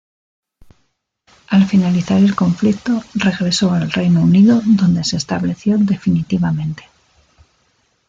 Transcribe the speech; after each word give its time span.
Al 1.49 1.67
finalizar 1.67 2.17
el 2.17 2.35
conflicto, 2.35 3.03
regresó 3.13 3.71
al 3.71 3.91
Reino 3.91 4.23
Unido, 4.23 4.63
donde 4.65 5.03
se 5.03 5.15
estableció 5.17 5.77
definitivamente. 5.77 6.89